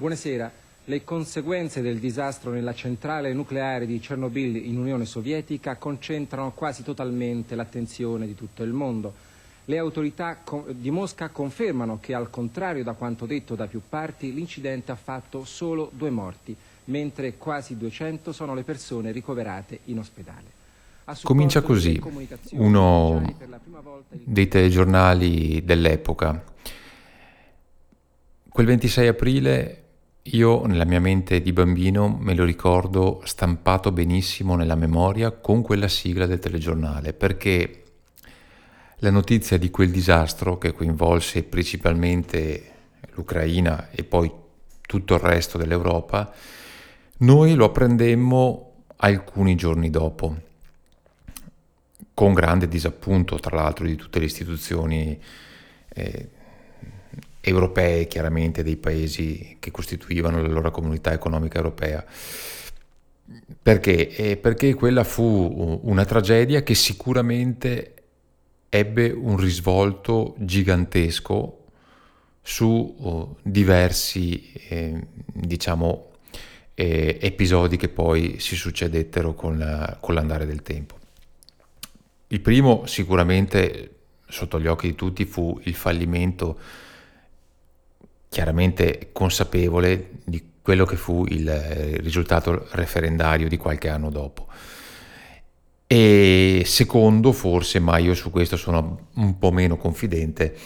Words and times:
Buonasera. 0.00 0.50
Le 0.86 1.04
conseguenze 1.04 1.82
del 1.82 1.98
disastro 1.98 2.52
nella 2.52 2.72
centrale 2.72 3.34
nucleare 3.34 3.84
di 3.84 4.00
Chernobyl 4.00 4.56
in 4.56 4.78
Unione 4.78 5.04
Sovietica 5.04 5.76
concentrano 5.76 6.52
quasi 6.52 6.82
totalmente 6.82 7.54
l'attenzione 7.54 8.26
di 8.26 8.34
tutto 8.34 8.62
il 8.62 8.72
mondo. 8.72 9.12
Le 9.66 9.76
autorità 9.76 10.38
di 10.70 10.90
Mosca 10.90 11.28
confermano 11.28 11.98
che, 12.00 12.14
al 12.14 12.30
contrario 12.30 12.82
da 12.82 12.94
quanto 12.94 13.26
detto 13.26 13.54
da 13.54 13.66
più 13.66 13.82
parti, 13.86 14.32
l'incidente 14.32 14.90
ha 14.90 14.96
fatto 14.96 15.44
solo 15.44 15.90
due 15.92 16.08
morti, 16.08 16.56
mentre 16.86 17.34
quasi 17.36 17.76
200 17.76 18.32
sono 18.32 18.54
le 18.54 18.62
persone 18.62 19.12
ricoverate 19.12 19.80
in 19.84 19.98
ospedale. 19.98 20.46
Comincia 21.22 21.60
così 21.60 22.00
uno 22.52 23.22
dei 24.08 24.48
telegiornali 24.48 25.62
dell'epoca. 25.62 26.42
Quel 28.48 28.66
26 28.66 29.06
aprile 29.06 29.84
io 30.24 30.66
nella 30.66 30.84
mia 30.84 31.00
mente 31.00 31.40
di 31.40 31.52
bambino 31.52 32.08
me 32.08 32.34
lo 32.34 32.44
ricordo 32.44 33.22
stampato 33.24 33.90
benissimo 33.90 34.54
nella 34.54 34.74
memoria 34.74 35.30
con 35.30 35.62
quella 35.62 35.88
sigla 35.88 36.26
del 36.26 36.38
telegiornale, 36.38 37.14
perché 37.14 37.82
la 38.96 39.10
notizia 39.10 39.56
di 39.56 39.70
quel 39.70 39.90
disastro 39.90 40.58
che 40.58 40.72
coinvolse 40.72 41.42
principalmente 41.44 42.72
l'Ucraina 43.12 43.90
e 43.90 44.04
poi 44.04 44.30
tutto 44.82 45.14
il 45.14 45.20
resto 45.20 45.56
dell'Europa, 45.56 46.32
noi 47.18 47.54
lo 47.54 47.66
apprendemmo 47.66 48.72
alcuni 48.96 49.54
giorni 49.54 49.88
dopo, 49.88 50.36
con 52.12 52.34
grande 52.34 52.68
disappunto 52.68 53.36
tra 53.36 53.56
l'altro 53.56 53.86
di 53.86 53.96
tutte 53.96 54.18
le 54.18 54.26
istituzioni 54.26 55.18
eh, 55.94 56.28
europee, 57.40 58.06
chiaramente 58.06 58.62
dei 58.62 58.76
paesi 58.76 59.56
che 59.58 59.70
costituivano 59.70 60.42
la 60.42 60.48
loro 60.48 60.70
comunità 60.70 61.12
economica 61.12 61.56
europea. 61.56 62.04
Perché? 63.62 64.08
Eh, 64.08 64.36
perché 64.36 64.74
quella 64.74 65.04
fu 65.04 65.80
una 65.82 66.04
tragedia 66.04 66.62
che 66.62 66.74
sicuramente 66.74 67.94
ebbe 68.68 69.10
un 69.10 69.36
risvolto 69.36 70.34
gigantesco 70.38 71.64
su 72.42 72.96
oh, 72.98 73.36
diversi, 73.42 74.52
eh, 74.68 75.06
diciamo, 75.32 76.10
eh, 76.74 77.18
episodi 77.20 77.76
che 77.76 77.88
poi 77.88 78.38
si 78.38 78.56
succedettero 78.56 79.34
con, 79.34 79.58
la, 79.58 79.98
con 80.00 80.14
l'andare 80.14 80.46
del 80.46 80.62
tempo. 80.62 80.98
Il 82.28 82.40
primo 82.40 82.86
sicuramente 82.86 83.90
sotto 84.26 84.60
gli 84.60 84.66
occhi 84.66 84.88
di 84.88 84.94
tutti 84.94 85.24
fu 85.24 85.60
il 85.64 85.74
fallimento 85.74 86.58
chiaramente 88.30 89.10
consapevole 89.12 90.10
di 90.24 90.42
quello 90.62 90.86
che 90.86 90.96
fu 90.96 91.26
il 91.28 91.50
risultato 92.00 92.68
referendario 92.70 93.48
di 93.48 93.56
qualche 93.56 93.88
anno 93.88 94.08
dopo. 94.08 94.46
E 95.86 96.62
secondo, 96.64 97.32
forse, 97.32 97.80
ma 97.80 97.98
io 97.98 98.14
su 98.14 98.30
questo 98.30 98.56
sono 98.56 99.08
un 99.14 99.36
po' 99.36 99.50
meno 99.50 99.76
confidente, 99.76 100.56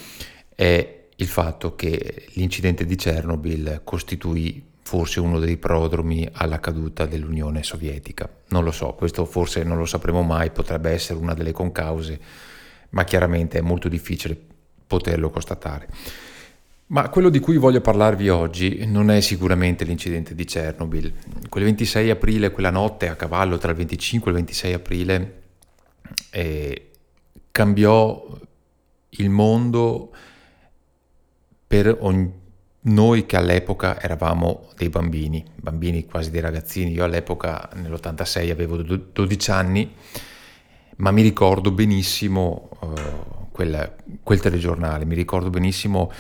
è 0.54 1.06
il 1.16 1.26
fatto 1.26 1.74
che 1.74 2.26
l'incidente 2.34 2.84
di 2.84 2.96
Chernobyl 2.96 3.80
costituì 3.82 4.62
forse 4.82 5.20
uno 5.20 5.38
dei 5.38 5.56
prodromi 5.56 6.28
alla 6.30 6.60
caduta 6.60 7.06
dell'Unione 7.06 7.62
Sovietica. 7.62 8.28
Non 8.48 8.64
lo 8.64 8.72
so, 8.72 8.92
questo 8.92 9.24
forse 9.24 9.64
non 9.64 9.78
lo 9.78 9.86
sapremo 9.86 10.20
mai, 10.22 10.50
potrebbe 10.50 10.90
essere 10.90 11.18
una 11.18 11.32
delle 11.32 11.52
concause, 11.52 12.20
ma 12.90 13.04
chiaramente 13.04 13.56
è 13.56 13.62
molto 13.62 13.88
difficile 13.88 14.38
poterlo 14.86 15.30
constatare. 15.30 15.88
Ma 16.86 17.08
quello 17.08 17.30
di 17.30 17.38
cui 17.40 17.56
voglio 17.56 17.80
parlarvi 17.80 18.28
oggi 18.28 18.84
non 18.84 19.10
è 19.10 19.20
sicuramente 19.20 19.84
l'incidente 19.84 20.34
di 20.34 20.44
Chernobyl. 20.44 21.12
Quel 21.48 21.64
26 21.64 22.10
aprile, 22.10 22.50
quella 22.50 22.70
notte 22.70 23.08
a 23.08 23.16
cavallo 23.16 23.56
tra 23.56 23.70
il 23.70 23.76
25 23.78 24.26
e 24.26 24.34
il 24.34 24.40
26 24.40 24.72
aprile, 24.74 25.42
eh, 26.30 26.90
cambiò 27.50 28.38
il 29.08 29.30
mondo 29.30 30.12
per 31.66 31.96
ogni, 32.00 32.30
noi 32.86 33.24
che 33.24 33.36
all'epoca 33.36 33.98
eravamo 33.98 34.68
dei 34.76 34.90
bambini, 34.90 35.42
bambini 35.56 36.04
quasi 36.04 36.30
dei 36.30 36.42
ragazzini. 36.42 36.92
Io 36.92 37.04
all'epoca 37.04 37.70
nell'86 37.74 38.50
avevo 38.50 38.76
12 38.82 39.50
anni, 39.50 39.94
ma 40.96 41.10
mi 41.10 41.22
ricordo 41.22 41.70
benissimo 41.70 42.68
uh, 42.80 43.50
quel, 43.50 43.94
quel 44.22 44.40
telegiornale, 44.40 45.06
mi 45.06 45.14
ricordo 45.14 45.48
benissimo 45.48 46.12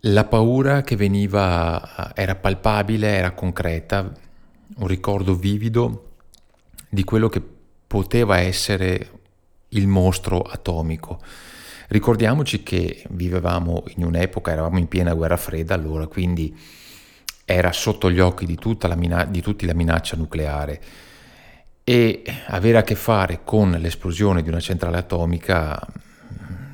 la 0.00 0.24
paura 0.24 0.82
che 0.82 0.96
veniva 0.96 2.12
era 2.14 2.34
palpabile, 2.34 3.08
era 3.08 3.32
concreta, 3.32 4.12
un 4.76 4.86
ricordo 4.86 5.34
vivido 5.34 6.12
di 6.88 7.04
quello 7.04 7.28
che 7.28 7.42
poteva 7.86 8.38
essere 8.38 9.10
il 9.70 9.86
mostro 9.86 10.42
atomico. 10.42 11.20
Ricordiamoci 11.88 12.62
che 12.62 13.04
vivevamo 13.10 13.84
in 13.96 14.04
un'epoca, 14.04 14.52
eravamo 14.52 14.78
in 14.78 14.88
piena 14.88 15.14
guerra 15.14 15.36
fredda 15.36 15.74
allora, 15.74 16.06
quindi 16.06 16.56
era 17.44 17.72
sotto 17.72 18.10
gli 18.10 18.18
occhi 18.18 18.44
di, 18.44 18.58
mina- 18.96 19.24
di 19.24 19.40
tutti 19.40 19.66
la 19.66 19.74
minaccia 19.74 20.16
nucleare 20.16 20.80
e 21.84 22.24
avere 22.48 22.78
a 22.78 22.82
che 22.82 22.96
fare 22.96 23.42
con 23.44 23.70
l'esplosione 23.70 24.42
di 24.42 24.48
una 24.48 24.58
centrale 24.58 24.96
atomica 24.96 25.80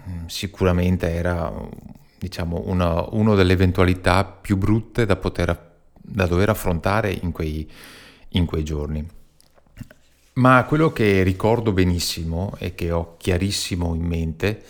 mm, 0.08 0.26
sicuramente 0.26 1.10
era 1.10 1.52
diciamo, 2.22 2.62
una, 2.66 3.04
una 3.10 3.34
delle 3.34 3.52
eventualità 3.52 4.24
più 4.24 4.56
brutte 4.56 5.04
da, 5.04 5.16
poter, 5.16 5.72
da 5.92 6.26
dover 6.26 6.50
affrontare 6.50 7.10
in 7.10 7.32
quei, 7.32 7.68
in 8.30 8.46
quei 8.46 8.62
giorni. 8.62 9.04
Ma 10.34 10.64
quello 10.64 10.92
che 10.92 11.24
ricordo 11.24 11.72
benissimo 11.72 12.54
e 12.58 12.76
che 12.76 12.92
ho 12.92 13.16
chiarissimo 13.18 13.94
in 13.94 14.04
mente 14.04 14.62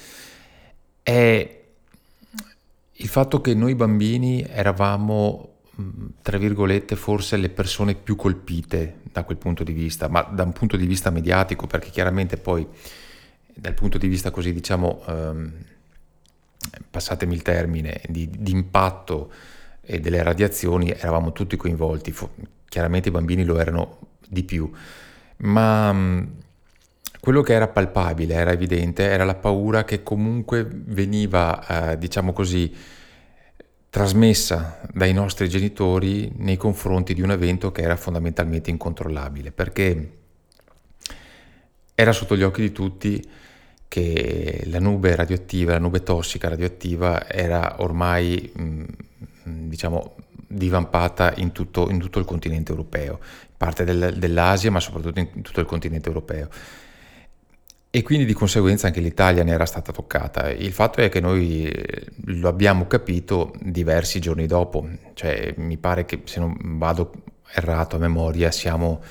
è 1.02 1.60
il 2.90 3.08
fatto 3.08 3.40
che 3.42 3.54
noi 3.54 3.74
bambini 3.74 4.42
eravamo, 4.48 5.56
tra 6.22 6.38
virgolette, 6.38 6.96
forse 6.96 7.36
le 7.36 7.50
persone 7.50 7.94
più 7.94 8.16
colpite 8.16 9.00
da 9.12 9.24
quel 9.24 9.36
punto 9.36 9.62
di 9.62 9.72
vista, 9.72 10.08
ma 10.08 10.22
da 10.22 10.44
un 10.44 10.52
punto 10.52 10.78
di 10.78 10.86
vista 10.86 11.10
mediatico, 11.10 11.66
perché 11.66 11.90
chiaramente 11.90 12.38
poi 12.38 12.66
dal 13.54 13.74
punto 13.74 13.98
di 13.98 14.08
vista 14.08 14.30
così, 14.30 14.54
diciamo, 14.54 15.02
ehm, 15.06 15.52
passatemi 16.91 17.34
il 17.34 17.43
termine, 17.43 18.00
di, 18.09 18.28
di 18.31 18.53
impatto 18.53 19.33
e 19.81 20.00
delle 20.00 20.23
radiazioni 20.23 20.91
eravamo 20.91 21.33
tutti 21.33 21.56
coinvolti, 21.56 22.15
chiaramente 22.69 23.09
i 23.09 23.12
bambini 23.12 23.45
lo 23.45 23.59
erano 23.59 23.99
di 24.28 24.45
più, 24.45 24.71
ma 25.39 25.93
mm, 25.93 26.23
quello 27.21 27.43
che 27.43 27.53
era 27.53 27.69
palpabile, 27.69 28.34
era 28.34 28.53
evidente, 28.53 29.05
era 29.05 29.25
la 29.25 29.34
paura 29.34 29.84
che 29.84 30.03
comunque 30.03 30.67
veniva, 30.69 31.93
eh, 31.93 31.99
diciamo 31.99 32.33
così, 32.33 32.75
trasmessa 33.91 34.81
dai 34.93 35.12
nostri 35.12 35.49
genitori 35.49 36.33
nei 36.37 36.56
confronti 36.56 37.12
di 37.12 37.21
un 37.21 37.31
evento 37.31 37.71
che 37.71 37.83
era 37.83 37.94
fondamentalmente 37.97 38.71
incontrollabile, 38.71 39.53
perché 39.53 40.17
era 41.94 42.12
sotto 42.12 42.37
gli 42.37 42.43
occhi 42.43 42.62
di 42.62 42.73
tutti 42.73 43.31
che 43.92 44.62
la 44.69 44.78
nube 44.78 45.14
radioattiva, 45.14 45.72
la 45.72 45.78
nube 45.78 46.03
tossica 46.03 46.48
radioattiva 46.48 47.28
era 47.28 47.75
ormai 47.82 48.50
mh, 48.54 48.84
diciamo 49.69 50.14
divampata 50.47 51.34
in 51.36 51.53
tutto, 51.53 51.91
in 51.91 51.98
tutto, 51.98 52.19
il 52.19 52.25
continente 52.25 52.70
europeo, 52.70 53.20
parte 53.54 53.84
del, 53.84 54.14
dell'Asia 54.16 54.70
ma 54.70 54.81
soprattutto 54.81 55.19
in 55.19 55.42
tutto 55.42 55.60
il 55.60 55.66
continente 55.66 56.08
europeo. 56.08 56.49
E 57.90 58.02
quindi 58.02 58.25
di 58.25 58.32
conseguenza 58.32 58.87
anche 58.87 59.00
l'Italia 59.00 59.43
ne 59.43 59.52
era 59.52 59.67
stata 59.67 59.93
toccata. 59.93 60.50
Il 60.50 60.72
fatto 60.72 61.02
è 61.02 61.11
che 61.11 61.20
noi 61.20 61.70
lo 62.28 62.49
abbiamo 62.49 62.87
capito 62.87 63.52
diversi 63.61 64.20
giorni 64.20 64.46
dopo, 64.46 64.88
cioè 65.12 65.52
mi 65.58 65.76
pare 65.76 66.06
che 66.06 66.22
se 66.25 66.40
non 66.40 66.56
vado 66.78 67.12
errato 67.52 67.96
a 67.96 67.99
memoria 67.99 68.50
siamo 68.50 69.02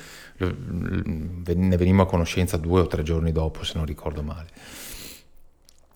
ne 0.44 1.76
venimmo 1.76 2.02
a 2.02 2.06
conoscenza 2.06 2.56
due 2.56 2.80
o 2.80 2.86
tre 2.86 3.02
giorni 3.02 3.32
dopo, 3.32 3.64
se 3.64 3.72
non 3.76 3.86
ricordo 3.86 4.22
male. 4.22 4.48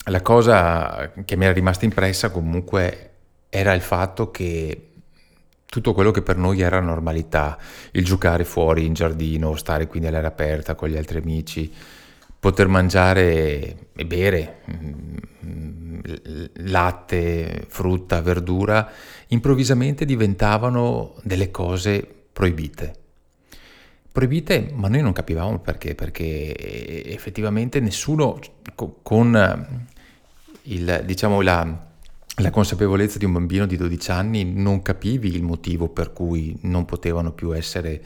La 0.09 0.23
cosa 0.23 1.13
che 1.25 1.37
mi 1.37 1.45
era 1.45 1.53
rimasta 1.53 1.85
impressa 1.85 2.31
comunque 2.31 3.11
era 3.49 3.73
il 3.73 3.81
fatto 3.81 4.31
che 4.31 4.91
tutto 5.67 5.93
quello 5.93 6.11
che 6.11 6.23
per 6.23 6.37
noi 6.37 6.61
era 6.61 6.81
normalità, 6.81 7.59
il 7.93 8.05
giocare 8.05 8.45
fuori 8.45 8.87
in 8.87 8.95
giardino, 8.95 9.57
stare 9.57 9.87
quindi 9.89 10.09
all'aria 10.09 10.29
aperta 10.29 10.75
con 10.75 10.89
gli 10.89 10.97
altri 10.97 11.19
amici, 11.19 11.73
poter 12.39 12.69
mangiare 12.69 13.89
e 13.93 14.07
bere 14.07 14.61
mm, 14.71 15.17
latte, 16.67 17.65
frutta, 17.69 18.21
verdura, 18.21 18.89
improvvisamente 19.29 20.05
diventavano 20.05 21.15
delle 21.23 21.51
cose 21.51 22.07
proibite 22.33 23.06
proibite, 24.17 24.71
ma 24.73 24.89
noi 24.89 25.03
non 25.03 25.13
capivamo 25.13 25.59
perché, 25.59 25.95
perché 25.95 26.57
effettivamente 27.13 27.81
nessuno 27.81 28.39
con 29.03 29.85
il, 30.63 31.03
diciamo, 31.05 31.43
la, 31.43 31.87
la 32.37 32.51
consapevolezza 32.51 33.19
di 33.19 33.27
un 33.27 33.33
bambino 33.33 33.67
di 33.67 33.77
12 33.77 34.11
anni 34.11 34.45
non 34.51 34.81
capivi 34.81 35.35
il 35.35 35.43
motivo 35.43 35.91
per 35.91 36.15
cui 36.15 36.57
non 36.63 36.87
potevano 36.87 37.33
più 37.33 37.55
essere 37.55 38.03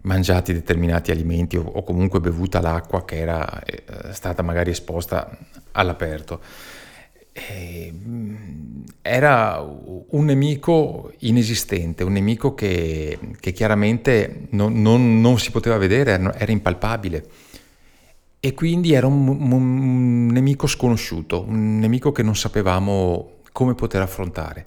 mangiati 0.00 0.52
determinati 0.52 1.12
alimenti 1.12 1.56
o, 1.56 1.62
o 1.66 1.84
comunque 1.84 2.18
bevuta 2.18 2.60
l'acqua 2.60 3.04
che 3.04 3.18
era 3.18 3.62
eh, 3.62 4.12
stata 4.12 4.42
magari 4.42 4.70
esposta 4.70 5.38
all'aperto. 5.70 6.40
E, 7.32 7.92
mm, 7.92 8.82
era 9.02 9.60
un 9.60 10.24
nemico 10.24 11.12
inesistente, 11.20 12.04
un 12.04 12.12
nemico 12.12 12.54
che, 12.54 13.18
che 13.40 13.52
chiaramente 13.52 14.46
non, 14.50 14.80
non, 14.80 15.20
non, 15.20 15.38
si 15.38 15.50
poteva 15.50 15.76
vedere, 15.78 16.12
era 16.12 16.52
impalpabile. 16.52 17.26
E 18.40 18.54
quindi 18.54 18.92
era 18.92 19.06
un, 19.06 19.28
un 19.28 20.26
nemico 20.26 20.66
sconosciuto, 20.66 21.44
un 21.46 21.78
nemico 21.78 22.12
che 22.12 22.22
non 22.22 22.36
sapevamo 22.36 23.40
come 23.52 23.74
poter 23.74 24.02
affrontare 24.02 24.66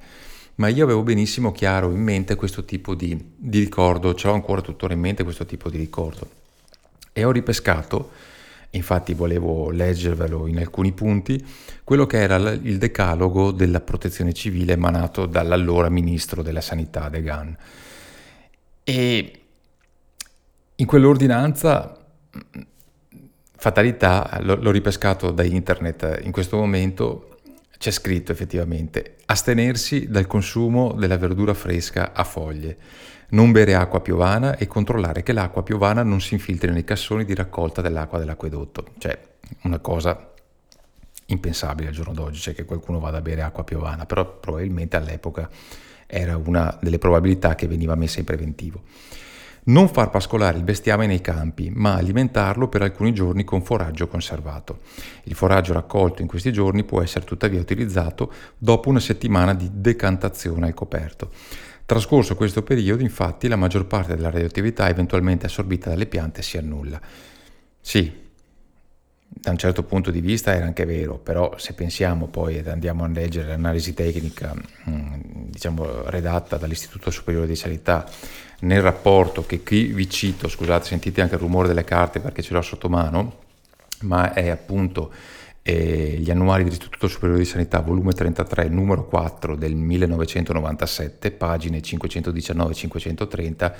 ma 0.55 0.67
io 0.69 0.83
avevo 0.85 1.03
benissimo 1.03 1.51
chiaro 1.51 1.91
in 1.91 2.01
mente 2.01 2.35
questo 2.35 2.63
tipo 2.63 2.95
di, 2.95 3.17
di 3.35 3.59
ricordo, 3.59 4.13
ce 4.13 4.27
l'ho 4.27 4.33
ancora 4.33 4.61
tuttora 4.61 4.93
in 4.93 4.99
mente 4.99 5.23
questo 5.23 5.45
tipo 5.45 5.69
di 5.69 5.77
ricordo. 5.77 6.29
E 7.11 7.23
ho 7.23 7.31
ripescato, 7.31 8.11
infatti 8.71 9.13
volevo 9.13 9.69
leggervelo 9.69 10.47
in 10.47 10.57
alcuni 10.57 10.91
punti, 10.91 11.43
quello 11.83 12.05
che 12.05 12.21
era 12.21 12.35
il 12.35 12.77
decalogo 12.77 13.51
della 13.51 13.81
protezione 13.81 14.33
civile 14.33 14.73
emanato 14.73 15.25
dall'allora 15.25 15.89
ministro 15.89 16.41
della 16.41 16.61
sanità 16.61 17.09
Degan. 17.09 17.55
E 18.83 19.39
in 20.75 20.85
quell'ordinanza, 20.85 21.97
fatalità, 23.55 24.39
l'ho 24.41 24.71
ripescato 24.71 25.31
da 25.31 25.43
internet 25.43 26.19
in 26.23 26.31
questo 26.31 26.57
momento, 26.57 27.34
c'è 27.77 27.91
scritto 27.91 28.31
effettivamente 28.31 29.17
astenersi 29.25 30.07
dal 30.07 30.27
consumo 30.27 30.93
della 30.93 31.17
verdura 31.17 31.53
fresca 31.53 32.13
a 32.13 32.23
foglie, 32.23 32.77
non 33.29 33.51
bere 33.51 33.75
acqua 33.75 34.01
piovana 34.01 34.55
e 34.57 34.67
controllare 34.67 35.23
che 35.23 35.33
l'acqua 35.33 35.63
piovana 35.63 36.03
non 36.03 36.21
si 36.21 36.33
infiltri 36.33 36.71
nei 36.71 36.83
cassoni 36.83 37.25
di 37.25 37.33
raccolta 37.33 37.81
dell'acqua 37.81 38.19
dell'acquedotto. 38.19 38.85
Cioè, 38.97 39.17
una 39.63 39.79
cosa 39.79 40.33
impensabile 41.27 41.89
al 41.89 41.93
giorno 41.93 42.13
d'oggi, 42.13 42.39
cioè 42.39 42.53
che 42.53 42.65
qualcuno 42.65 42.99
vada 42.99 43.17
a 43.17 43.21
bere 43.21 43.41
acqua 43.41 43.63
piovana, 43.63 44.05
però 44.05 44.39
probabilmente 44.39 44.95
all'epoca 44.95 45.49
era 46.07 46.37
una 46.37 46.77
delle 46.81 46.99
probabilità 46.99 47.55
che 47.55 47.67
veniva 47.67 47.95
messa 47.95 48.19
in 48.19 48.25
preventivo. 48.25 48.83
Non 49.67 49.87
far 49.89 50.11
pascolare 50.11 50.57
il 50.57 50.63
bestiame 50.63 51.07
nei 51.07 51.21
campi, 51.21 51.71
ma 51.73 51.95
alimentarlo 51.95 52.67
per 52.67 52.83
alcuni 52.83 53.13
giorni 53.13 53.43
con 53.43 53.63
foraggio 53.63 54.07
conservato. 54.07 54.81
Il 55.23 55.33
foraggio 55.33 55.73
raccolto 55.73 56.21
in 56.21 56.27
questi 56.27 56.51
giorni 56.51 56.83
può 56.83 57.01
essere 57.01 57.25
tuttavia 57.25 57.59
utilizzato 57.59 58.31
dopo 58.57 58.89
una 58.89 58.99
settimana 58.99 59.55
di 59.55 59.67
decantazione 59.73 60.67
al 60.67 60.75
coperto. 60.75 61.31
Trascorso 61.83 62.35
questo 62.35 62.61
periodo, 62.61 63.01
infatti, 63.01 63.47
la 63.47 63.55
maggior 63.55 63.87
parte 63.87 64.15
della 64.15 64.29
radioattività 64.29 64.87
eventualmente 64.87 65.47
assorbita 65.47 65.89
dalle 65.89 66.05
piante 66.05 66.43
si 66.43 66.57
annulla. 66.57 67.01
Sì, 67.81 68.24
da 69.27 69.51
un 69.51 69.57
certo 69.57 69.83
punto 69.83 70.11
di 70.11 70.21
vista 70.21 70.55
era 70.55 70.65
anche 70.65 70.85
vero, 70.85 71.17
però 71.17 71.57
se 71.57 71.73
pensiamo 71.73 72.27
poi 72.27 72.57
ed 72.57 72.67
andiamo 72.67 73.03
a 73.03 73.07
leggere 73.07 73.49
l'analisi 73.49 73.93
tecnica, 73.93 74.55
mm, 74.89 75.13
diciamo, 75.49 76.09
redatta 76.09 76.57
dall'Istituto 76.57 77.11
Superiore 77.11 77.47
di 77.47 77.55
Sanità 77.55 78.09
nel 78.61 78.81
rapporto 78.81 79.45
che 79.45 79.61
qui 79.61 79.87
vi 79.87 80.09
cito, 80.09 80.47
scusate, 80.47 80.85
sentite 80.85 81.21
anche 81.21 81.35
il 81.35 81.41
rumore 81.41 81.67
delle 81.67 81.83
carte 81.83 82.19
perché 82.19 82.41
ce 82.41 82.53
l'ho 82.53 82.61
sotto 82.61 82.89
mano, 82.89 83.43
ma 84.01 84.33
è 84.33 84.49
appunto 84.49 85.11
eh, 85.61 86.17
gli 86.19 86.29
annuali 86.31 86.63
dell'Istituto 86.63 87.07
Superiore 87.07 87.41
di 87.41 87.47
Sanità, 87.47 87.81
volume 87.81 88.13
33, 88.13 88.69
numero 88.69 89.05
4 89.05 89.55
del 89.55 89.75
1997, 89.75 91.31
pagine 91.31 91.79
519-530, 91.79 93.73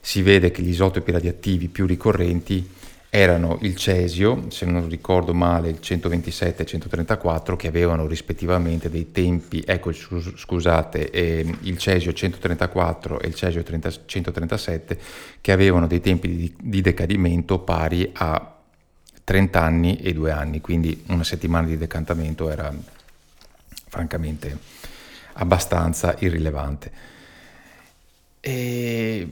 si 0.00 0.22
vede 0.22 0.50
che 0.50 0.62
gli 0.62 0.68
isotopi 0.68 1.10
radioattivi 1.10 1.68
più 1.68 1.86
ricorrenti 1.86 2.76
erano 3.10 3.58
il 3.62 3.74
cesio, 3.74 4.50
se 4.50 4.66
non 4.66 4.86
ricordo 4.88 5.32
male 5.32 5.70
il 5.70 5.80
127 5.80 6.58
e 6.58 6.62
il 6.62 6.68
134, 6.68 7.56
che 7.56 7.66
avevano 7.66 8.06
rispettivamente 8.06 8.90
dei 8.90 9.12
tempi, 9.12 9.62
ecco 9.66 9.92
scusate, 9.92 11.10
eh, 11.10 11.56
il 11.60 11.78
cesio 11.78 12.12
134 12.12 13.20
e 13.20 13.28
il 13.28 13.34
cesio 13.34 13.62
30, 13.62 13.90
137, 14.04 14.98
che 15.40 15.52
avevano 15.52 15.86
dei 15.86 16.00
tempi 16.00 16.36
di, 16.36 16.54
di 16.60 16.80
decadimento 16.82 17.60
pari 17.60 18.10
a 18.12 18.56
30 19.24 19.62
anni 19.62 19.96
e 19.96 20.12
2 20.12 20.30
anni, 20.30 20.60
quindi 20.60 21.04
una 21.08 21.24
settimana 21.24 21.66
di 21.66 21.78
decantamento 21.78 22.50
era 22.50 22.72
francamente 23.88 24.56
abbastanza 25.34 26.14
irrilevante. 26.18 26.90
E 28.40 29.28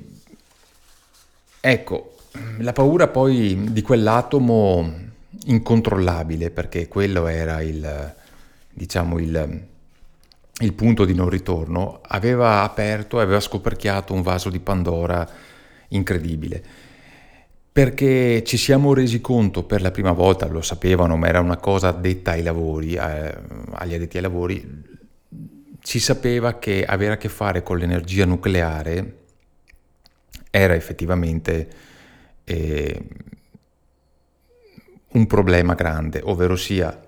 ecco, 1.61 2.16
la 2.59 2.73
paura 2.73 3.09
poi 3.09 3.73
di 3.73 3.83
quell'atomo 3.83 5.05
incontrollabile, 5.47 6.51
perché 6.51 6.89
quello 6.89 7.27
era 7.27 7.61
il, 7.61 8.15
diciamo, 8.73 9.19
il, 9.19 9.65
il 10.61 10.73
punto 10.73 11.05
di 11.05 11.15
non 11.15 11.29
ritorno, 11.29 12.01
aveva 12.03 12.63
aperto, 12.63 13.21
aveva 13.21 13.41
scoperchiato 13.41 14.13
un 14.13 14.23
vaso 14.23 14.51
di 14.51 14.59
Pandora 14.59 15.29
incredibile. 15.89 16.63
Perché 17.71 18.43
ci 18.45 18.57
siamo 18.57 18.95
resi 18.95 19.21
conto 19.21 19.65
per 19.65 19.83
la 19.83 19.91
prima 19.91 20.13
volta, 20.13 20.47
lo 20.47 20.63
sapevano, 20.63 21.17
ma 21.17 21.29
era 21.29 21.41
una 21.41 21.59
cosa 21.59 21.93
detta 21.93 22.31
ai 22.31 22.43
lavori, 22.43 22.95
eh, 22.95 23.35
agli 23.73 23.95
addetti 23.95 24.17
ai 24.17 24.23
lavori, 24.23 24.85
si 25.83 26.01
sapeva 26.01 26.59
che 26.59 26.85
avere 26.85 27.13
a 27.13 27.17
che 27.17 27.29
fare 27.29 27.63
con 27.63 27.79
l'energia 27.79 28.25
nucleare 28.25 29.19
era 30.51 30.75
effettivamente 30.75 31.69
eh, 32.49 33.03
un 35.13 35.27
problema 35.27 35.75
grande, 35.75 36.21
ovvero 36.23 36.57
sia 36.57 36.99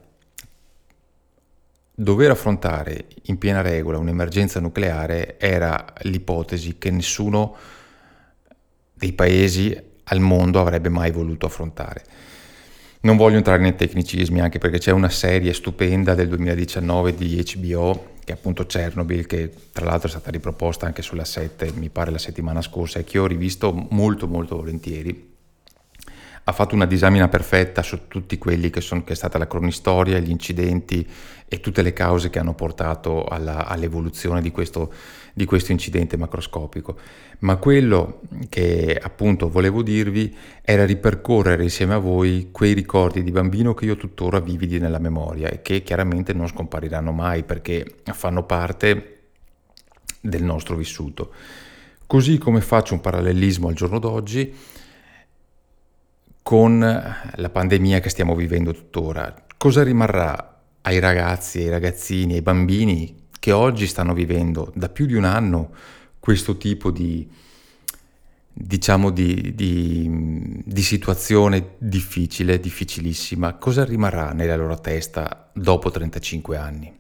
dover 1.95 2.31
affrontare 2.31 3.07
in 3.25 3.39
piena 3.39 3.61
regola 3.61 3.99
un'emergenza 3.99 4.61
nucleare 4.61 5.39
era 5.39 5.85
l'ipotesi 6.03 6.79
che 6.79 6.91
nessuno 6.91 7.57
dei 8.95 9.13
paesi 9.13 9.77
al 10.05 10.21
mondo 10.21 10.61
avrebbe 10.61 10.89
mai 10.89 11.11
voluto 11.11 11.47
affrontare. 11.47 12.05
Non 13.01 13.17
voglio 13.17 13.37
entrare 13.37 13.63
nei 13.63 13.77
tecnicismi 13.77 14.41
anche 14.41 14.59
perché 14.59 14.79
c'è 14.79 14.91
una 14.91 15.09
serie 15.09 15.53
stupenda 15.53 16.15
del 16.15 16.29
2019 16.29 17.15
di 17.15 17.45
HBO 17.55 18.17
che 18.25 18.33
è 18.33 18.37
appunto 18.37 18.67
Chernobyl 18.67 19.27
che 19.27 19.53
tra 19.73 19.87
l'altro 19.87 20.09
è 20.09 20.11
stata 20.11 20.31
riproposta 20.31 20.85
anche 20.85 21.03
sulla 21.03 21.25
7 21.25 21.73
mi 21.77 21.89
pare 21.89 22.11
la 22.11 22.19
settimana 22.19 22.61
scorsa 22.61 22.99
e 22.99 23.05
che 23.05 23.19
ho 23.19 23.27
rivisto 23.27 23.73
molto 23.91 24.27
molto 24.27 24.57
volentieri 24.57 25.28
ha 26.49 26.53
fatto 26.53 26.75
una 26.75 26.87
disamina 26.87 27.29
perfetta 27.29 27.83
su 27.83 28.09
tutti 28.09 28.39
quelli 28.39 28.71
che, 28.71 28.81
sono, 28.81 29.05
che 29.05 29.13
è 29.13 29.17
stata 29.17 29.37
la 29.37 29.47
cronistoria, 29.47 30.19
gli 30.19 30.31
incidenti 30.31 31.07
e 31.47 31.61
tutte 31.61 31.83
le 31.83 31.93
cause 31.93 32.31
che 32.31 32.39
hanno 32.39 32.55
portato 32.55 33.27
alla, 33.27 33.67
all'evoluzione 33.67 34.41
di 34.41 34.51
questo, 34.51 34.91
di 35.35 35.45
questo 35.45 35.73
incidente 35.73 36.17
macroscopico. 36.17 36.97
Ma 37.41 37.57
quello 37.57 38.21
che 38.49 38.99
appunto 39.01 39.51
volevo 39.51 39.83
dirvi 39.83 40.35
era 40.63 40.87
ripercorrere 40.87 41.63
insieme 41.65 41.93
a 41.93 41.99
voi 41.99 42.49
quei 42.51 42.73
ricordi 42.73 43.23
di 43.23 43.31
bambino 43.31 43.75
che 43.75 43.85
io 43.85 43.97
tuttora 43.97 44.41
vividi 44.41 44.79
nella 44.79 44.99
memoria 44.99 45.51
e 45.51 45.61
che 45.61 45.83
chiaramente 45.83 46.33
non 46.33 46.49
scompariranno 46.49 47.13
mai 47.13 47.43
perché 47.43 47.97
fanno 48.05 48.45
parte 48.45 49.17
del 50.19 50.45
nostro 50.45 50.77
vissuto. 50.77 51.31
Così 52.07 52.39
come 52.39 52.63
faccio 52.63 52.95
un 52.95 53.03
parallelismo 53.03 53.69
al 53.69 53.75
giorno 53.75 53.99
d'oggi, 53.99 54.55
con 56.49 56.79
la 56.79 57.51
pandemia 57.51 58.01
che 58.01 58.09
stiamo 58.09 58.35
vivendo 58.35 58.73
tuttora. 58.73 59.35
Cosa 59.59 59.83
rimarrà 59.83 60.63
ai 60.81 60.99
ragazzi, 60.99 61.59
ai 61.59 61.69
ragazzini, 61.69 62.37
ai 62.37 62.41
bambini 62.41 63.27
che 63.39 63.53
oggi 63.53 63.87
stanno 63.87 64.15
vivendo 64.15 64.73
da 64.75 64.89
più 64.89 65.05
di 65.05 65.13
un 65.13 65.25
anno 65.25 65.75
questo 66.19 66.57
tipo 66.57 66.91
di, 66.91 67.29
diciamo, 68.51 69.11
di, 69.11 69.55
di, 69.55 70.63
di 70.65 70.83
situazione 70.83 71.73
difficile, 71.77 72.59
difficilissima? 72.59 73.57
Cosa 73.57 73.85
rimarrà 73.85 74.33
nella 74.33 74.57
loro 74.57 74.81
testa 74.81 75.51
dopo 75.53 75.91
35 75.91 76.57
anni? 76.57 76.99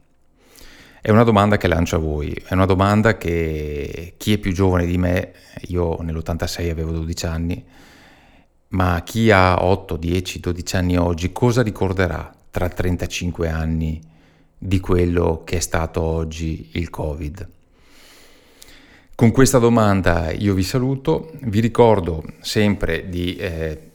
È 1.00 1.10
una 1.10 1.24
domanda 1.24 1.56
che 1.56 1.68
lancio 1.68 1.96
a 1.96 2.00
voi, 2.00 2.34
è 2.34 2.52
una 2.52 2.66
domanda 2.66 3.16
che 3.16 4.12
chi 4.18 4.34
è 4.34 4.36
più 4.36 4.52
giovane 4.52 4.84
di 4.84 4.98
me, 4.98 5.32
io 5.68 5.96
nell'86 6.02 6.68
avevo 6.68 6.90
12 6.90 7.24
anni, 7.24 7.64
ma 8.68 9.02
chi 9.02 9.30
ha 9.30 9.64
8, 9.64 9.96
10, 9.96 10.40
12 10.40 10.76
anni 10.76 10.96
oggi 10.96 11.32
cosa 11.32 11.62
ricorderà 11.62 12.34
tra 12.50 12.68
35 12.68 13.48
anni 13.48 14.00
di 14.58 14.80
quello 14.80 15.42
che 15.44 15.56
è 15.56 15.60
stato 15.60 16.02
oggi 16.02 16.70
il 16.72 16.90
Covid? 16.90 17.48
Con 19.14 19.30
questa 19.32 19.58
domanda 19.58 20.30
io 20.30 20.54
vi 20.54 20.62
saluto, 20.62 21.32
vi 21.42 21.60
ricordo 21.60 22.22
sempre 22.40 23.08
di 23.08 23.37
eh, 23.37 23.90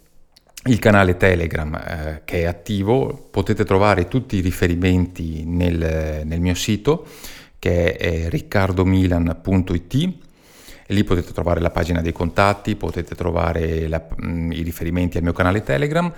il 0.65 0.79
canale 0.79 1.17
Telegram 1.17 1.75
eh, 1.75 2.21
che 2.25 2.41
è 2.41 2.45
attivo, 2.45 3.27
potete 3.31 3.63
trovare 3.63 4.07
tutti 4.07 4.37
i 4.37 4.41
riferimenti 4.41 5.45
nel, 5.45 6.23
nel 6.25 6.41
mio 6.41 6.55
sito 6.55 7.05
che 7.59 7.95
è 7.95 8.29
riccardomilan.it 8.29 10.31
lì 10.87 11.03
potete 11.03 11.31
trovare 11.31 11.59
la 11.59 11.71
pagina 11.71 12.01
dei 12.01 12.11
contatti, 12.11 12.75
potete 12.75 13.15
trovare 13.15 13.87
la, 13.87 14.05
mm, 14.23 14.51
i 14.51 14.61
riferimenti 14.61 15.17
al 15.17 15.23
mio 15.23 15.33
canale 15.33 15.63
Telegram 15.63 16.11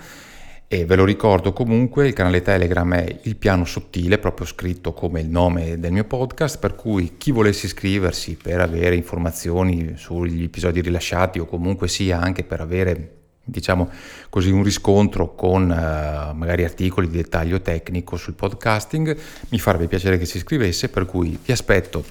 e 0.68 0.84
ve 0.84 0.96
lo 0.96 1.04
ricordo 1.04 1.52
comunque, 1.52 2.08
il 2.08 2.12
canale 2.12 2.42
Telegram 2.42 2.92
è 2.94 3.20
il 3.22 3.36
piano 3.36 3.64
sottile, 3.64 4.18
proprio 4.18 4.46
scritto 4.46 4.92
come 4.92 5.20
il 5.20 5.28
nome 5.28 5.78
del 5.78 5.92
mio 5.92 6.02
podcast, 6.02 6.58
per 6.58 6.74
cui 6.74 7.16
chi 7.16 7.30
volesse 7.30 7.66
iscriversi 7.66 8.34
per 8.34 8.60
avere 8.60 8.96
informazioni 8.96 9.92
sugli 9.96 10.42
episodi 10.42 10.80
rilasciati 10.80 11.38
o 11.38 11.46
comunque 11.46 11.86
sia 11.86 12.20
anche 12.20 12.42
per 12.42 12.60
avere 12.60 13.12
diciamo 13.44 13.88
così 14.28 14.50
un 14.50 14.64
riscontro 14.64 15.36
con 15.36 15.62
uh, 15.70 16.34
magari 16.34 16.64
articoli 16.64 17.08
di 17.08 17.18
dettaglio 17.18 17.60
tecnico 17.60 18.16
sul 18.16 18.34
podcasting, 18.34 19.16
mi 19.50 19.60
farebbe 19.60 19.86
piacere 19.86 20.18
che 20.18 20.26
si 20.26 20.38
iscrivesse, 20.38 20.88
per 20.88 21.06
cui 21.06 21.38
vi 21.40 21.52
aspetto 21.52 22.04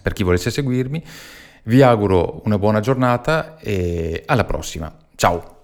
per 0.00 0.12
chi 0.12 0.22
volesse 0.22 0.52
seguirmi. 0.52 1.04
Vi 1.64 1.82
auguro 1.82 2.40
una 2.44 2.58
buona 2.58 2.80
giornata 2.80 3.56
e 3.58 4.22
alla 4.26 4.44
prossima. 4.44 4.92
Ciao! 5.14 5.61